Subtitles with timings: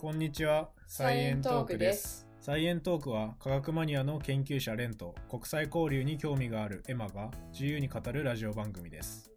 [0.00, 2.24] こんにちは、サイエントークです。
[2.40, 9.32] サイエントークは科学マニアの研究者レンと国際交流に興味があるエマが自由に語るラジオ番組です。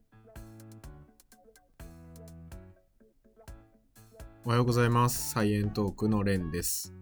[4.45, 5.31] おはようございます。
[5.31, 6.93] サイエントークのレンです。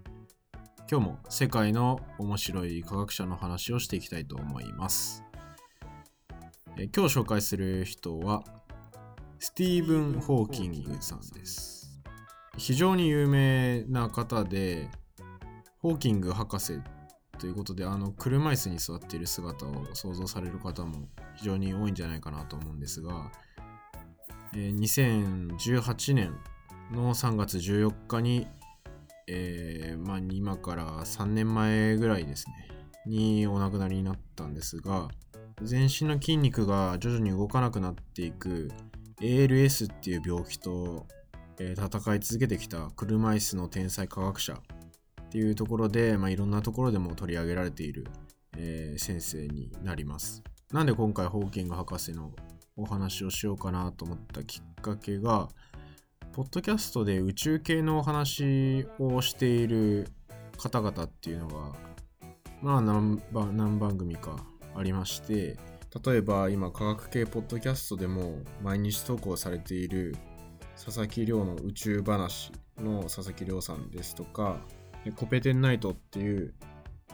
[0.90, 5.26] 今日も世界の面白い科学者の話をしていきたいと思います。
[6.78, 8.42] え今日紹介する人は、
[9.38, 11.79] スティーブン・ホーキングさんです。
[12.60, 14.90] 非常に有名な方で、
[15.80, 16.82] ホーキング博士
[17.40, 23.32] ということで、あの、車椅子に座っている姿を想像される方も非常に多いんじゃないかなと思うんですが、
[24.54, 26.36] えー2018年
[26.92, 28.46] の3月14日に、
[29.28, 32.68] えーまあ、今から3年前ぐらいですね、
[33.06, 35.08] にお亡くなりになったんですが、
[35.62, 38.70] 全身の筋肉が徐々に動かなくなっていく
[39.22, 41.08] ALS っていう病気と、
[41.60, 48.08] 戦い続けてきた車椅子の天才科学者っていうところで、まあ、いろんなところでも取り上げられている、
[48.58, 50.42] えー先生になります。
[50.72, 52.32] なんで今回ホーキング博士の
[52.76, 55.50] お話をしようかなと思ったきっかけが、
[56.32, 60.08] ポッドキャストで宇宙系のお話をしている
[60.58, 61.74] 方々っていうのが、
[62.62, 64.46] まあ何番何番組か
[64.76, 65.58] ありまして、
[66.06, 70.16] 例えば今科学系ポッドキャストでも毎日投稿されている
[70.84, 74.62] 佐々木亮の宇宙話の佐々木亮さんですとか、
[75.18, 76.54] コペテンナイトっていう、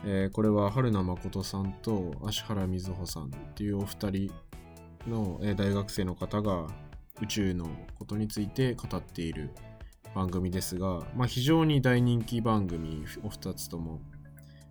[0.04, 4.30] えーこれは春名誠さんと芦原瑞穂さんっていうお二人
[5.08, 6.68] の、えー大学生の方が
[7.20, 7.66] 宇宙の
[7.98, 9.50] ことについて語っている
[10.14, 14.00] 番組ですが、まあ、非常に大人気番組お二つとも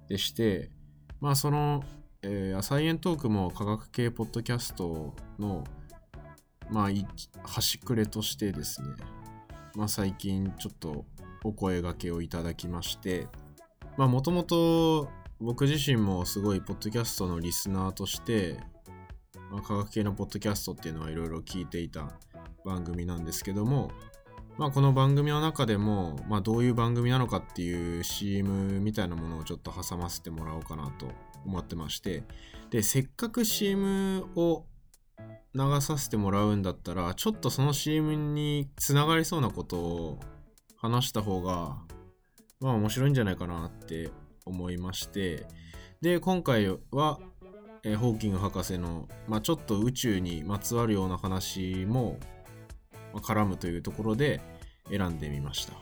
[0.08, 0.72] でして、
[1.20, 1.84] まあ、その、
[2.22, 5.66] えーサイエントークも科学系ポッドキャストの、
[6.70, 6.90] まあ、
[7.44, 8.90] 端くれとしてですね、
[9.76, 11.06] まあ、最近ちょっと
[11.44, 13.28] お声掛けをいただきまして、
[13.98, 18.60] まあ、もともと僕自身もすごいポッドキャストのリスナーとして、
[19.52, 22.14] まあ、科学系のポッドキャストっていうのはいろいろ聞いていた
[22.64, 23.92] 番組なんですけども、
[24.58, 31.08] まあ、この番組の中でも、まあ、どういう番組なのかっていう CM みたいなものをちょっと挟ませてもらおうかなと
[31.46, 32.24] 思ってまして。
[32.70, 34.66] でせっかく CM を
[35.56, 40.20] 流させてもらうんだったらちょっとその CM につながりそうなことを
[40.76, 41.78] 話した方が
[42.60, 44.12] まあ面白いんじゃないかなって
[44.46, 45.48] 思いまして。
[46.02, 47.20] で今回は
[47.84, 52.18] えーホーキング博士の、まあ、ちょっと宇宙にまつわるような話も、
[53.14, 54.42] まあ絡むというところで
[54.90, 55.74] 選んでみました、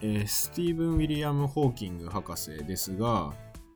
[0.00, 3.34] えースティーブン・ウィリアム・ホーキング博士ですが、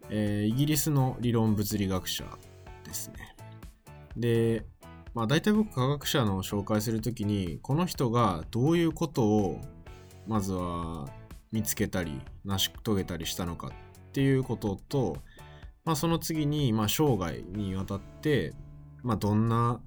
[0.08, 2.24] えーイギリスの理論物理学者
[2.84, 3.37] ですね。
[4.18, 4.66] で、
[5.14, 9.60] まあ、大体僕科学者の紹介するときにこの人がどういうことを
[10.26, 11.08] まずは
[11.50, 13.72] 見つけたり成し遂げたりしたのかっ
[14.12, 15.16] ていうことと、
[15.84, 18.52] まあ、その次に、まあ、生涯にわたって、
[19.02, 19.80] まあ、どんな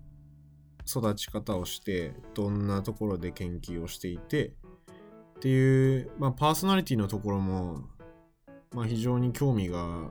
[0.87, 7.81] 育ち方をして、どんなところで研究をしていて、っていう、まあ、パーソナリティのところも、
[8.73, 10.09] まあ、非常に興味が、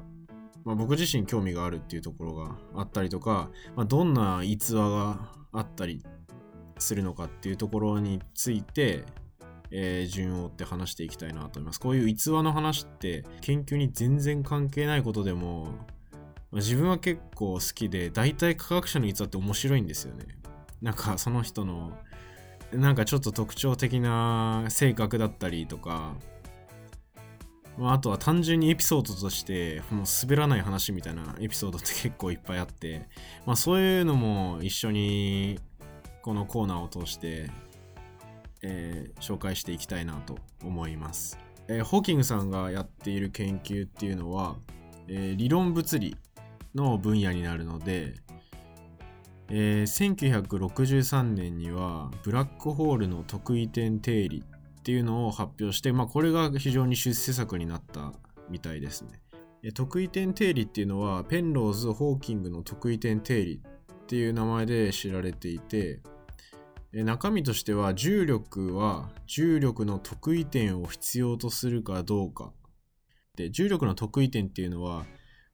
[0.65, 6.04] まあ、僕自身興味があるっていうところがあったりとか、まあ、どんな逸話があったり
[6.78, 9.04] するのかっていうところについて、
[9.71, 11.81] えー順を追って話していきたいなと思います。
[11.81, 15.66] こういう逸話の話って研究に全然関係ないことでも、
[16.50, 20.27] まあ自分は結構好きで、大体科学者の逸話って面白いんですよね。
[20.82, 21.92] なんかその人の、
[22.72, 26.16] なんかちょっと特徴的な性格だったりとか、
[27.78, 33.08] まあ、あとは単純にエピソードとしてもう滑らない話みたいなエピソードって結構いっぱいあって、
[33.47, 35.58] まあ、そういうのも一緒に
[36.22, 37.50] このコーナーを通して
[38.62, 41.38] えー紹介していきたいなと思います、
[41.69, 44.56] えーホーキングさんがやっている研究っていうのは、
[45.09, 46.16] えー理論物理
[46.75, 48.14] の分野になるので、
[49.48, 54.44] えー1963年にはブラックホールの特異点定理
[54.80, 58.15] っていうのを発表して、まあ、これが非常に出世作になった
[58.48, 59.21] みたいですね。
[59.62, 63.62] えー特異点定理っていうのはペンローズ・ホーキングの特異点定理
[63.92, 66.00] っていう名前で知られていて、
[66.92, 72.53] 中身としては重力は重力の特異点を必要とするかどうか。
[73.36, 75.04] で、重力の特異点っていうのは、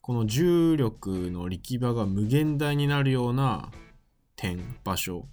[0.00, 3.72] この重力の力場が無限大になるような
[4.36, 5.26] 点、場所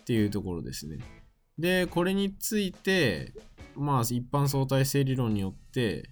[0.00, 1.21] っていうところですね。
[1.58, 3.32] で、これについて、
[3.74, 6.08] まあ一般相対性理論によって、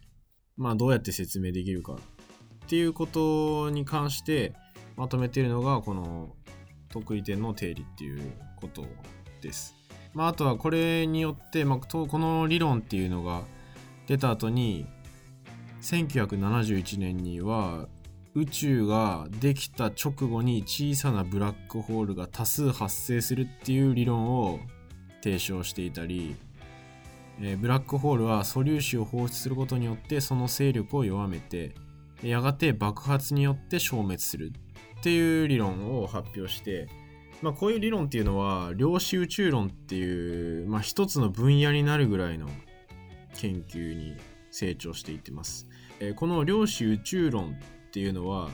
[0.56, 1.96] まあどうやって説明できるかっ
[2.68, 4.52] ていうことに関して
[4.96, 6.34] まとめているのがこの
[6.88, 8.84] 特異点の定理っていうこと
[9.40, 9.74] です。
[10.12, 13.42] まあ、あとはこれによって、まあ、この理論っていうのが
[14.06, 14.86] 出た後に
[15.82, 17.88] 1971年には
[18.34, 24.60] 宇宙ができた直後に小さなブラックホールが多数発生するっていう理論を
[25.22, 26.36] 提唱していたり、
[27.40, 31.74] えーブラックホールは素粒子を放出することによってその勢力を弱めて
[32.22, 34.52] やがて爆発によって消滅する
[35.00, 36.86] っていう理論を発表して、
[37.40, 42.46] まあ、こういう理論っていうのは量子宇宙論っていう、まあ、一つの分野になるぐらいの
[43.36, 44.16] 研究に
[44.50, 45.66] 成長していってます。
[46.00, 48.50] えーこの量子宇宙論っていうのは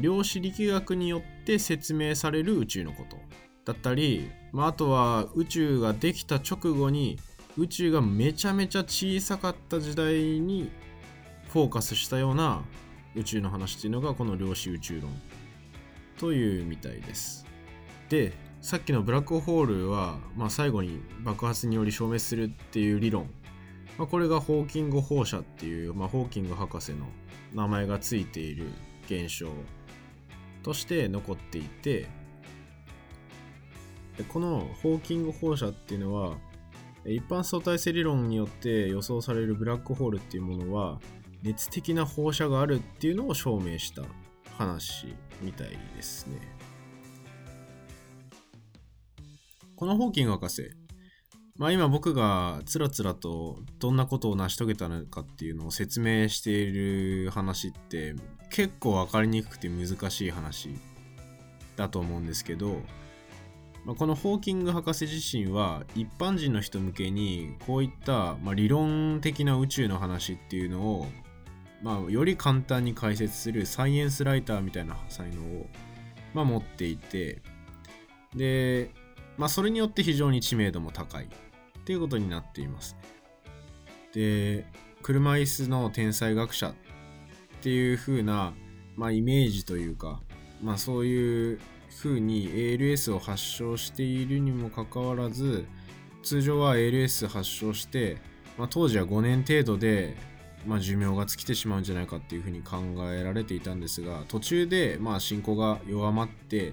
[0.00, 3.16] 量子力学によって説明される宇宙のこと
[3.64, 7.18] だったり、まあ、あとは宇宙ができた直後に
[7.58, 10.70] 宇宙がめちゃめちゃ小さかった時代に
[11.50, 12.62] フォーカスしたような
[13.14, 15.10] 宇宙の話っていうのがこの量子宇宙論
[16.18, 17.44] というみたいです。
[18.08, 18.32] で
[18.62, 23.28] さっきのブラックホールは、まあ、最後に爆発により消滅するっていう理論、
[23.98, 27.08] まあ、これがホーキング放射っていう、まあ、ホーキング博士の
[27.52, 28.68] 名前がついている
[29.04, 29.48] 現象
[30.62, 32.08] として残っていて
[34.24, 36.38] このホーキング放射っていうのは
[37.04, 40.98] 一般相対性理論によって予想されるブラックホールっていうものは
[41.42, 44.02] 熱的な放射があるっていうのを証明した
[44.56, 46.40] 話みたいですね。
[49.76, 50.70] このホーキング博士、
[51.56, 58.14] まあ今僕がつらつらとどんなことを成し遂げたのかっていうのを説明している話って
[58.50, 60.70] 結構分かりにくくて難しい話
[61.76, 62.80] だと思うんですけど、
[63.86, 71.06] ま、このホーキング博士自身は一般人の人向けにこういった、ま、理論的な宇宙の話っていうのを、
[71.82, 75.66] まあ、より簡単に解説するサイエンスライターみたいな才能を、
[76.34, 77.40] まあ、持っていて
[78.34, 78.90] で、
[79.38, 81.28] まあ、それによって非常に知名度も高いっ
[81.84, 82.96] ていうことになっています。
[84.12, 84.66] で
[85.02, 86.74] 車椅子の天才学者っ
[87.60, 88.52] ていう風な、
[88.96, 90.20] まあ、イメージというか、
[90.60, 91.60] まあ、そういう
[91.98, 95.66] 風に ALS を発症しているにもかかわらず
[96.22, 98.18] 通常は ALS 発症して、
[98.58, 100.16] まあ、当時は5年程度で、
[100.66, 102.78] まあ、寿命が尽きてしまうんじゃないかっていう風に考
[103.12, 106.72] えられていたんですが途中で、まあ、進行が弱まって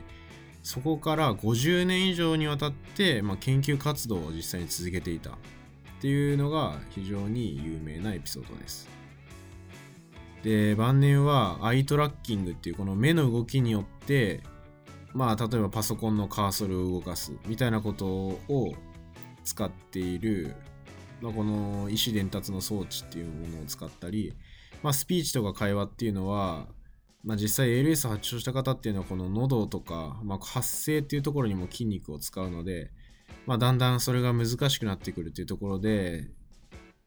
[0.63, 5.33] そこから50年以上にわたって、まあ、研究活動を実際に続けていたっ
[6.01, 8.89] ていうのが非常に有名なエピソードです。
[10.43, 14.41] で晩年はアイトラッキングっていうこの目の動きによって
[15.13, 18.73] まあ例えばパソコンのカーソルを動かすみたいなことを
[19.43, 20.55] 使っている、
[21.21, 24.33] まあ、この意思伝達の装置っていうものを使ったり、
[24.81, 26.67] まあ、スピーチとか会話っていうのは、
[27.23, 32.91] まあ、実際 ALS 発症した方っていうのはこの喉とか、まあ、発声っていうところにも筋肉を使うので、
[33.45, 36.27] まあ、だんだんそれが難しくなってくるっていうところで、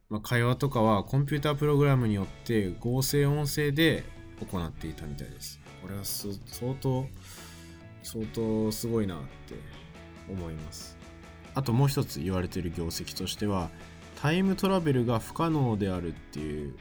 [0.09, 4.05] まあ、会話とかはコンピュータープログラムによって合成音声で
[4.51, 5.61] 行っていたみたいです。
[5.83, 6.35] これは相
[6.81, 7.07] 当
[8.07, 9.19] 相当すごいなっ
[9.49, 9.55] て
[10.31, 10.97] 思います。
[11.55, 13.71] あともう一つ言われてる業績としては
[14.21, 16.77] タイムトラベルが不可能であるっていう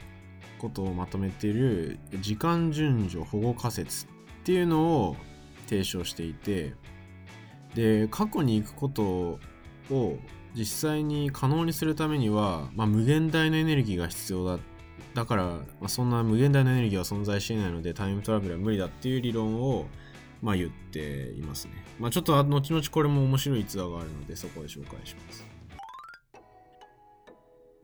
[0.58, 4.08] ことをまとめてる時間順序保護仮説っ
[4.44, 5.16] ていうのを
[5.66, 6.74] 提唱していて
[7.74, 9.38] で過去に行くこと
[9.90, 10.18] を
[10.54, 14.58] 実際に可能にするためには、まあ、無限大のエネルギーが必要だ
[15.14, 19.86] だから、まあ、そんな無限大のエネルギーは存在していないのでタイムトラベルは無理だっていう理論を
[20.42, 21.72] まあ言っていますね。
[21.98, 25.44] まあちょっと後々これも面白い逸話があるのでそこで紹介します。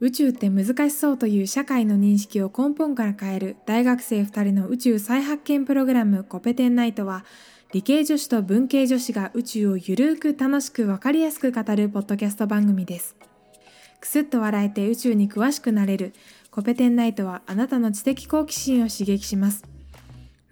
[0.01, 7.25] 宇宙って難しそうという社会の認識を根本から変える大学生2人の宇宙再発見プログラムコペテンナイトは
[7.73, 13.15] 理系女子と文系女子が宇宙をゆるく楽しくわかりやすく語るポッドキャスト番組です。
[14.01, 16.13] くすっと笑えて宇宙に詳しくなれる
[16.51, 19.72] コペテンナイトはあなたの知的好奇心を刺激します。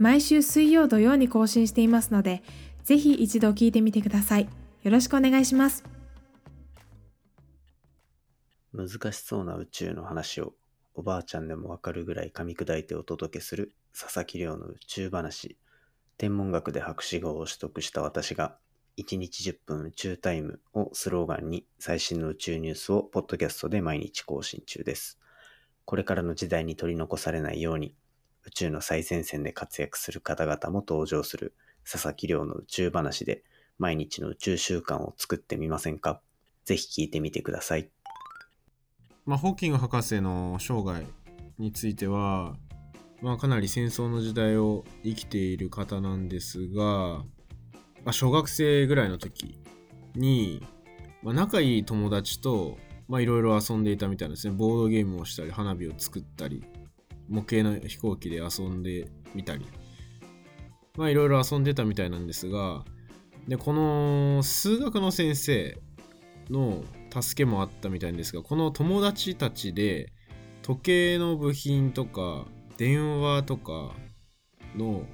[0.00, 2.42] 毎週水曜土曜に更新していますので、
[2.84, 4.48] ぜひ一度聞いてみてください。
[4.82, 5.84] よろしくお願いします。
[8.72, 10.54] 難しそうな宇宙の話を
[10.94, 15.58] おばあちゃんでもわかるぐらい噛み砕いてお届けする佐々木亮の宇宙話。
[16.16, 18.56] 天文学で博士号を取得した私が
[18.96, 25.18] 1日10分宇宙タイムをスローガンに最新の宇宙ニュースをポッドキャストで毎日更新中です。
[25.84, 27.94] これからの時代に取り残されないように
[28.50, 31.54] 宇宙の最前線で活躍する方々も登場する
[31.88, 33.44] 佐々木亮の宇宙話で
[33.78, 36.20] 毎日の宇宙習慣を作ってみませんか？
[36.64, 37.90] ぜひ聞いてみてください。
[39.24, 41.06] まあ、ホーキング博士の生涯
[41.58, 42.56] については、
[43.22, 47.24] まあ、かなり戦争の時代を生きている方なんですが、ま
[48.06, 49.60] あ、小学生ぐらいの時
[50.16, 50.66] に、
[51.22, 52.78] まあ、仲いい友達と
[53.08, 54.54] いろいろ遊んでいたみたいなですね。
[54.56, 56.64] ボードゲームをしたり、花火を作ったり、
[57.30, 59.66] 模型の飛行機で遊んでみたり、
[60.96, 62.84] まあいろいろ遊んでたみたいなんですが、
[63.48, 65.78] で、この数学の先生
[66.50, 70.12] の助けもあったみたいんですが、この友達たちで
[70.62, 72.46] 時計の部品とか
[72.76, 73.94] 電話とか
[74.76, 75.04] の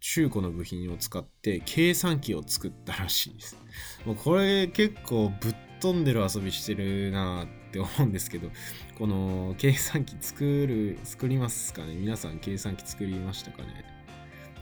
[0.00, 3.56] 中古の部品を使って計算機を作ったらしいです。
[4.04, 8.50] もうこれ結構ぶっ飛んでる遊びしてるなっって思うんですけど、
[8.98, 11.94] この計算機作る、作りますかね？
[11.94, 13.84] 皆さん計算機作りましたかね？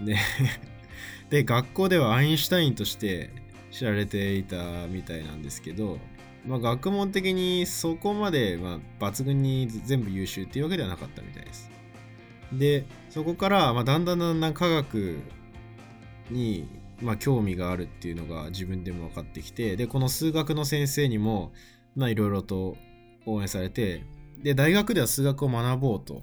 [0.04, 0.16] で
[1.42, 3.30] で、学校ではアインシュタインとして
[3.70, 5.98] 知られていたみたいなんですけど、
[6.46, 11.70] まあ、学問的にそこまで、ま、抜群に全部優秀っていうわけではなかったみたいです。
[12.52, 15.18] で、そこから、ま、だんだんだんだん科学
[16.30, 16.68] に、
[17.02, 21.52] ま、興味があるっていうのが自分でも分かってきて、で、この数学の先生にも、
[21.96, 22.76] まあ、いろいろと
[23.32, 24.04] 応援されて、
[24.42, 26.22] で、大学では数学を学ぼうと、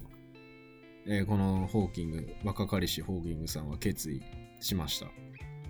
[1.06, 4.22] えー、このホーキング、若かりしホーキングさんは決意
[4.60, 5.06] しました。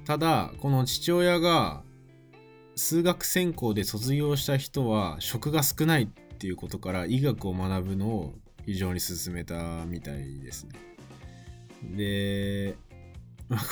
[0.05, 1.83] ただ、この父親が
[2.76, 10.73] 数学専攻で卒業した人は職が少ないっていうことから医学を学ぶのを非常に勧めたみたいですね。
[11.97, 12.76] で、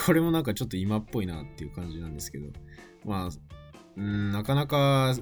[0.07, 2.49] これもなんかちょっと今っぽいなっていう感じなんですけど、
[3.05, 3.29] まあ、
[3.97, 5.15] うんなかなか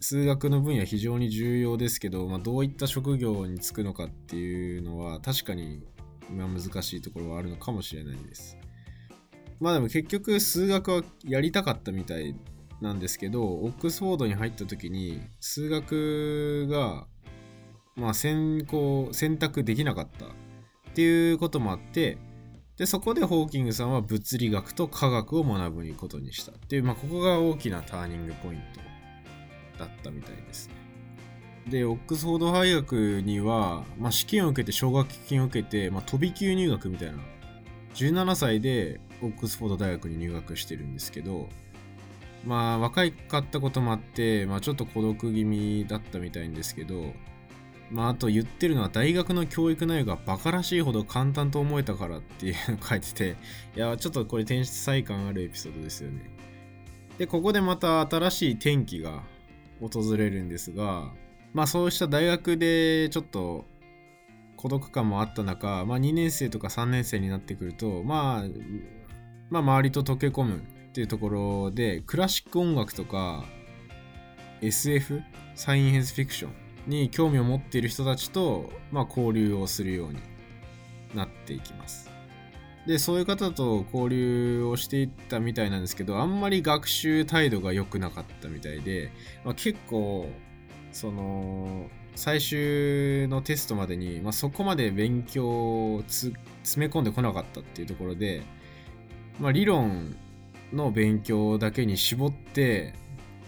[0.00, 5.82] 数学の分野非常に重要ですけど、まあ、どういった職業に就くのかっていうのは確かに
[6.30, 8.56] 今難しいところはあるのかもしれないです。
[9.60, 12.36] まあでも結局数学はやりたかったみたい
[12.80, 17.06] なんですけど、オックスフォードに入った時に数学が、
[17.96, 20.28] まあ、選考、選択できなかったっ
[20.94, 22.18] ていうこともあって、
[22.76, 28.87] で、そこでホーキングさんは物理学と科学を学ぶことにしたっていう、まあ、ここが大きなターニングポイント
[29.78, 30.74] だったみたいですね。
[31.68, 37.18] で、オックスフォード大学には、まあ、試験を受けて、奨学金を受けて、まあ、飛び級入学みたいな、
[37.94, 41.48] 17歳でオックスフォード大学に入学してるんですけど、
[42.44, 47.12] まあ若かったこともあって、まあちょっと孤独気味だったみたいんですけど、
[47.90, 53.36] まああと言ってるのは大学の教育内容がバカらしいほど簡単と思えたからっていうの書いてて、
[53.76, 56.30] いや、ちょっとこれ天才感あるエピソードですよね。
[57.18, 59.22] で、ここでまた新しい転機が
[59.80, 61.12] 訪れるんですが、
[61.52, 63.64] まあそうした大学でちょっと
[64.56, 68.48] 孤独感もあった中、まあ2年生とか3年生になってくると、まあ、
[69.50, 70.60] まあ周りと溶け込むっ
[70.92, 73.44] ていうところでクラシック音楽とか
[74.60, 75.22] SF
[75.54, 80.18] サイエンスフィクションに興味を持っている人たちと、まあ、交流をするように
[81.14, 82.07] なっていきます。
[82.88, 89.12] でそういう方と交流をしていったみたいなんですけどあんまり学習態度が良くなかったみたいで、
[89.44, 90.26] まあ、結構
[90.90, 96.32] その最終のテストまでに、まあ、そこまで勉強を詰
[96.78, 98.42] め込んでこなかったっていうところで、
[99.38, 100.16] まあ、理論
[100.72, 102.94] の勉強だけに絞って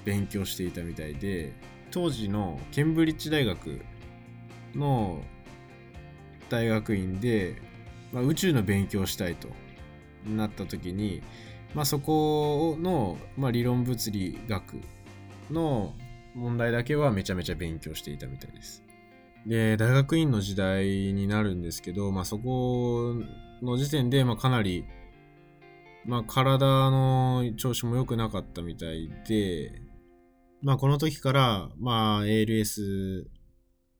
[0.05, 1.55] 勉強していたみたいで
[1.91, 3.81] 当時のケンブリッジ大学
[4.75, 5.23] の
[6.51, 7.70] 大学院で、
[8.13, 9.49] まあ、宇宙の勉強をしたいと
[10.27, 11.23] なった時に、
[11.75, 14.81] まあ、そこの、まあ、理論物理学
[15.51, 15.95] の
[16.35, 18.83] 問題だけはめちゃめちゃ勉強していたみたいです。
[19.47, 23.15] で、大学院の時代になるんですけど、まあ、そこ
[23.63, 24.85] の時点で、まあ、かなり
[26.05, 29.83] まあ、体の調子も良くなかったみたいで、
[30.63, 33.25] まあ、この時から、まあ、ALS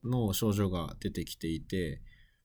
[0.05, 2.01] の症状が出てきていて、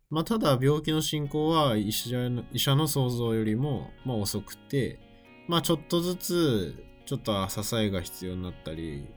[0.10, 5.00] まあ、ただ病気の進行は医者の医者の想像よりも、まあ、遅くて、
[5.48, 9.08] まあ、ちょっとずつ、ちょっと支えが必要になったり、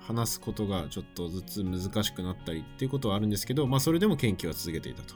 [0.00, 5.14] 話すことがちょっとずつ難しくなったりっていうことはあるんですけど、まあ、それでも研究は続けていたと。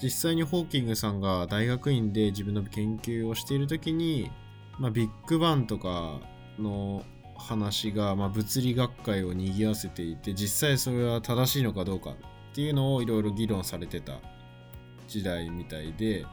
[0.00, 4.30] 実際にホーキングさんが大学院で自分の研究をしている時に、
[4.78, 6.20] まあ、ビッグバンとか
[6.58, 7.02] の
[7.36, 12.14] 話が、まあ、物理学会を賑わせていて実際それは正しいのかどうか
[12.50, 14.20] っていうのをいろいろ議論されてた
[15.06, 16.26] 時代みたいで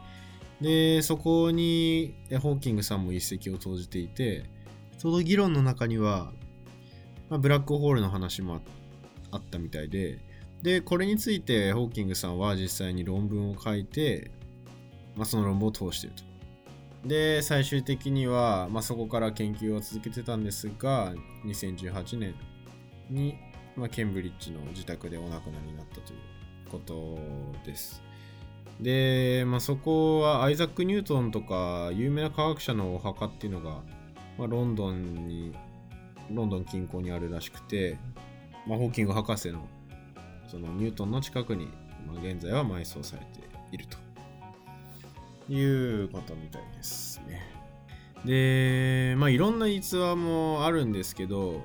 [0.60, 4.48] でそこにホーキングさんも一石を投じていて
[4.98, 6.32] その議論の中には、
[7.28, 8.60] まあ、ブラックホールの話も
[9.30, 10.18] あったみたいで
[10.62, 14.30] で、これについてホーキングさんは実際に論文を書いて、
[15.14, 17.08] まあ、その論文を通してると。
[17.08, 22.34] で、最終的には、まあ、そこから研究を続けてたんですが、2018年
[23.10, 23.36] に、
[23.76, 26.18] まあ、ケンブリッジの自宅でお亡くなりになったという
[26.70, 27.18] こと
[27.64, 28.02] です。
[28.80, 33.82] で、まあ、そこはアイザック・ニュートンとか有名な科学者のお墓っていうのが、
[34.38, 35.54] まあ、ロンドンに
[36.30, 37.98] ロンドン近郊にあるらしくて、
[38.66, 39.66] まあ、ホーキング博士の
[40.48, 41.66] そのニュートンの近くに、
[42.06, 43.40] まあ、現在は埋葬されて
[43.72, 47.42] いるということみたいですね。
[48.24, 51.62] で、まあいろんな逸話もあるんですけど、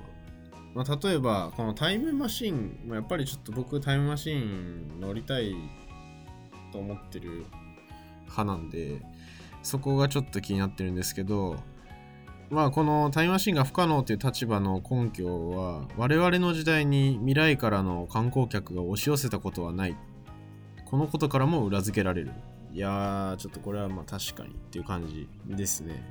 [0.74, 5.54] まあ、例えばこのタイムマシン、ま、やっぱりちょっと僕タイムマシン乗りたい
[6.72, 7.44] と思ってる
[8.22, 9.02] 派なんで
[9.62, 11.56] そこがちょっと気になってるんですけど
[12.52, 19.96] まあこのタイムマシンが不可能という立場の根拠は我々の時代に未来からの観光客が押し寄せたことはない。
[20.84, 22.32] このことからも裏付けられる。
[22.74, 26.04] いやーちょっとこれはまあ確かにっていう感じですね。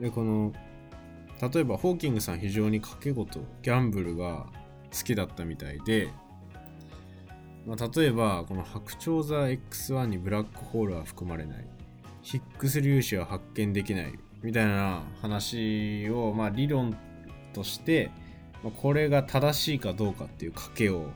[0.00, 0.52] でこの
[1.40, 4.46] 例えばホーキングさん非常に賭け事ギャンブルが
[4.96, 6.08] 好きだったみたいで、
[7.66, 11.66] まあ、例えばこの白鳥座 X1 にブラックホールは含まれない。
[12.22, 14.14] ヒックス粒子は発見できない。
[14.42, 16.96] みたいな話を、まあ、理論
[17.52, 18.10] として、
[18.62, 21.10] まあ、これが正しいかどうかっていう賭けを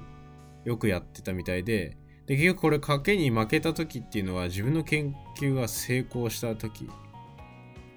[0.65, 1.97] よくやってたみたいで
[2.27, 6.89] で結局これ賭けに負けた時っていうのは自分の研究が成功した時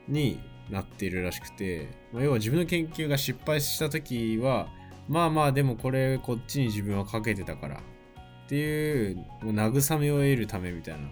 [0.07, 0.39] に
[0.71, 4.67] なっているらしくて、まあ、要は自分の研究が失敗した時は
[5.07, 7.79] まあまあでもこれこっちに自分はかけてたからっ
[8.47, 11.07] ていう慰めを得るためみたいな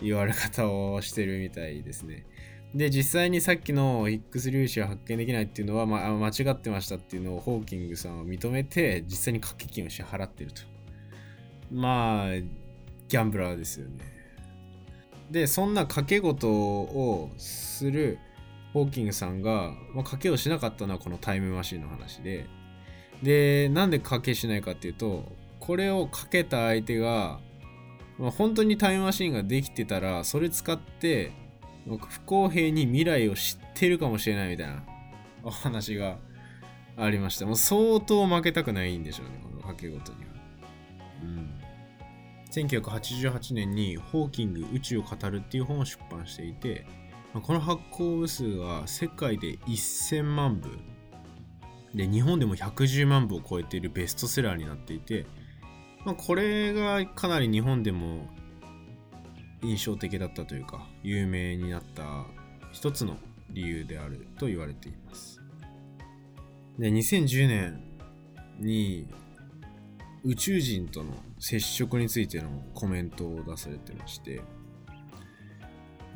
[0.00, 2.26] 言われ方をしてるみたいですね。
[2.74, 10.62] で実際にさっきのヒックス粒子を発見できないっていうのは、まあ、間違ってましたっていうのをホーキングさんは認めて実際に掛け金を支払ってると
[11.70, 13.98] まあギャンブラーですよね
[15.30, 18.18] でそんな賭け事をする
[18.72, 22.46] ホーキングさんが、まあ、賭けをしなかったのはこのタイムマシンの話で、
[23.22, 27.40] で、なんで賭けしないかっていうと、これをかけた相手が、
[28.18, 31.32] まあ、本当にタイムマシンができてたら、それ使って、
[31.86, 34.84] 不公平に未来を知ってるかもしれないみたいな
[35.42, 36.18] お話が
[36.96, 37.46] ありました。
[37.46, 40.30] もう相当負けたくないんでしょうね、この賭け事には。
[41.22, 41.58] うん。
[42.50, 46.86] 1988年にホーキング宇宙を語るっていう本を出版していて、
[47.40, 50.70] この発行部数は世界で1000万部。
[51.94, 55.26] で日本でも110万部を超えているベストセラーになっていて、
[56.04, 58.28] まあ、これがかなり日本でも
[59.62, 62.26] 印象的だったというか有名になった
[62.72, 63.16] 一つの
[63.50, 65.40] 理由であると言われています。
[66.78, 67.82] で2010年
[68.58, 69.06] に
[70.24, 74.40] 宇宙人との接触についてのコメントを出されてまして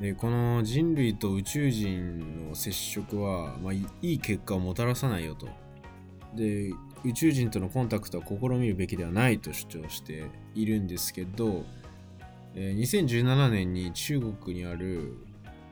[0.01, 5.49] でこの人類と宇宙人の接触は、まあ、いい結果をもたらさないよと。
[6.35, 6.71] で
[7.05, 11.65] 宇宙人とのコンタクトは試みるべきではないと主張しているんですけど、
[12.55, 15.15] えー、2017年に中国にある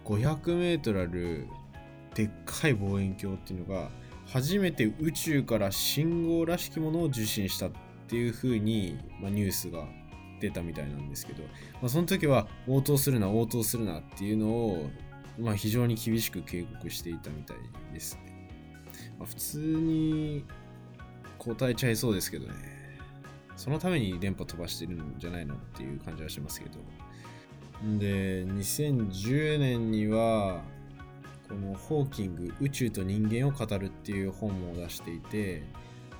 [0.05, 1.49] 500m ある
[2.15, 3.91] でっかい望遠鏡っていうのが
[4.27, 7.71] 初めて宇宙から信号らしきものを受信したっ
[8.07, 9.87] ていう風に、まあ、ニュースが
[10.45, 14.91] 出たみたいなんですけど、まあ、その時は応答するな応答するなっていうのを、
[15.39, 17.57] まあ、非常に厳しく警告していたみたい
[17.93, 18.49] ですね、
[19.19, 20.45] まあ、普通に
[21.39, 22.55] 答えちゃいそうですけどね。
[23.57, 26.79] そのために電波飛ばしてるんじゃないのっていう感じはしますけど。
[27.99, 30.63] で2010年には
[31.49, 35.63] このホーキング宇宙と人間を語るっていう本も出していて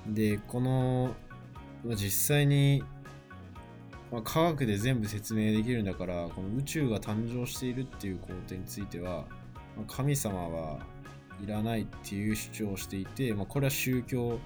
[0.07, 1.15] でこの
[1.95, 2.83] 実際に
[4.15, 9.25] まあ、科学で全部説明できるんだからこの宇宙が誕生しているっていう工程については、
[9.75, 10.79] まあ、神様は
[11.43, 14.39] いらないっていう主張をしていて、まあ、これは宗教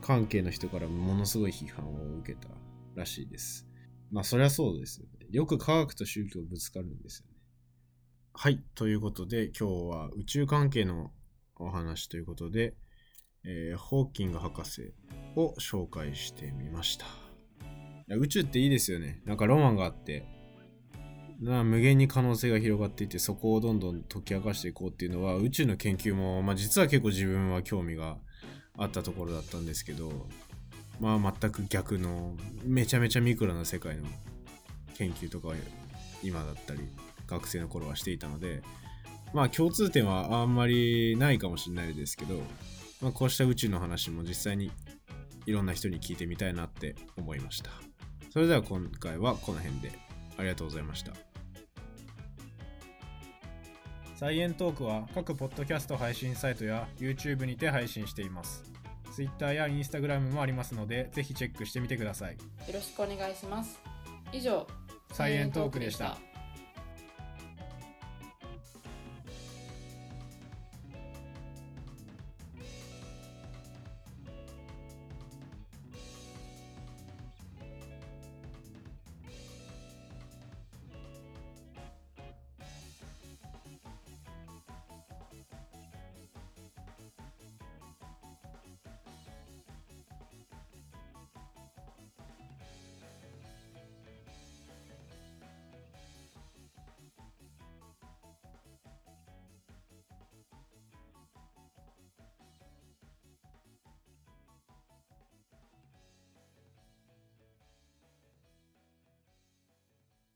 [0.00, 2.48] 関係の人からものすごい批判を受けた
[2.94, 3.66] らしいです。
[4.10, 5.26] まあそりゃそうですよね。
[5.30, 7.36] よく科学と宗教ぶつかるんですよね。
[8.32, 8.64] はい。
[8.74, 11.10] ということで今日は宇宙関係の
[11.56, 12.74] お話ということで、
[13.44, 14.94] えー、ホーキング博士
[15.36, 17.04] を紹介してみました。
[18.16, 19.22] 宇宙っていいですよね。
[19.24, 20.26] なんかロマンがあって、
[21.40, 28.18] な無限に可能性が広がっていて、そこをどんどん解き明かしていこうっていうのは、宇宙の研究も、まあ、実は結構自分は興味が
[28.76, 30.28] あったところだったんですけど、
[31.00, 34.04] まあ全く逆の、めちゃめちゃミクロな世界の
[34.96, 35.54] 研究とか
[36.22, 36.80] 今だったり、
[37.26, 38.62] 学生の頃はしていたので、
[39.32, 42.42] まあ共通点はあんまりないかもしれないですけど、
[43.00, 44.70] まあ、こうした宇宙の話も実際に
[45.46, 47.89] いろんな人に聞いてみたいなって思いました。
[48.30, 49.92] それでは今回はこの辺で
[50.38, 51.12] ありがとうございました。
[54.14, 58.70] サイエントークは各ポッドキャスト配信サイトや YouTube にて配信しています。
[59.12, 62.34] Twitter や Instagram もありますので、ぜひチェックしてみてください。
[62.34, 62.38] よ
[62.72, 63.80] ろしくお願いします。
[64.32, 64.66] 以上、
[65.12, 66.18] サイエントークでした。